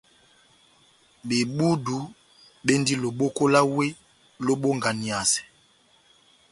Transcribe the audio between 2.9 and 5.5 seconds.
loboko lá wéh lobonganiyasɛ.